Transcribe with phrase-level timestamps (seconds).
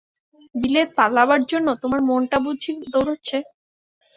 [0.55, 3.37] বিলেত পালাবার জন্যে তোমার মনটা বুঝি দৌড়চ্ছে?